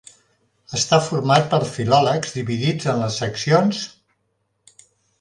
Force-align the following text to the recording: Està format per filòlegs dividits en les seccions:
Està 0.79 0.97
format 1.07 1.45
per 1.51 1.59
filòlegs 1.75 2.35
dividits 2.39 2.91
en 2.95 3.05
les 3.05 3.21
seccions: 3.25 3.87